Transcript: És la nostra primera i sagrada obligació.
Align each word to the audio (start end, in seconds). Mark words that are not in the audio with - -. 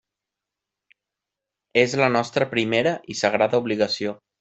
És 1.83 1.95
la 2.03 2.11
nostra 2.17 2.51
primera 2.57 2.99
i 3.17 3.23
sagrada 3.25 3.65
obligació. 3.67 4.21